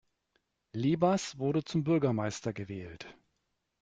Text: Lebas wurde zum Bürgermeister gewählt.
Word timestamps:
Lebas 0.73 1.37
wurde 1.37 1.63
zum 1.63 1.83
Bürgermeister 1.83 2.53
gewählt. 2.53 3.05